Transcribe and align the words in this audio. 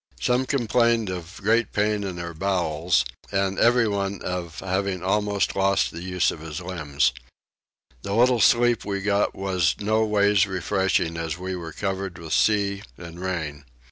Some 0.19 0.47
complained 0.47 1.11
of 1.11 1.39
great 1.43 1.71
pain 1.73 2.03
in 2.03 2.15
their 2.15 2.33
bowels, 2.33 3.05
and 3.31 3.59
everyone 3.59 4.19
of 4.23 4.57
having 4.61 5.03
almost 5.03 5.55
lost 5.55 5.91
the 5.91 6.01
use 6.01 6.31
of 6.31 6.39
his 6.39 6.59
limbs. 6.59 7.13
The 8.01 8.15
little 8.15 8.39
sleep 8.41 8.83
we 8.83 9.01
got 9.01 9.35
was 9.35 9.75
no 9.79 10.03
ways 10.03 10.47
refreshing 10.47 11.17
as 11.17 11.37
we 11.37 11.55
were 11.55 11.71
covered 11.71 12.17
with 12.17 12.33
sea 12.33 12.81
and 12.97 13.19
rain. 13.19 13.63